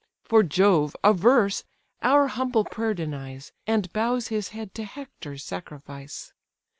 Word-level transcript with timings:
For 0.23 0.41
Jove, 0.41 0.95
averse, 1.03 1.63
our 2.01 2.25
humble 2.29 2.63
prayer 2.65 2.95
denies, 2.95 3.51
And 3.67 3.93
bows 3.93 4.29
his 4.29 4.47
head 4.47 4.73
to 4.73 4.83
Hector's 4.83 5.43
sacrifice. 5.43 6.33